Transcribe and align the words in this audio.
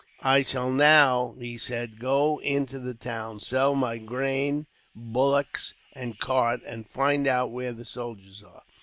"I 0.23 0.41
shall 0.41 0.71
now," 0.71 1.35
he 1.39 1.59
said, 1.59 1.99
"go 1.99 2.39
into 2.39 2.79
the 2.79 2.95
town, 2.95 3.39
sell 3.39 3.75
my 3.75 3.99
grain, 3.99 4.65
bullocks, 4.95 5.75
and 5.93 6.17
cart, 6.17 6.61
and 6.65 6.89
find 6.89 7.27
out 7.27 7.51
where 7.51 7.71
the 7.71 7.85
soldiers 7.85 8.41
are." 8.41 8.63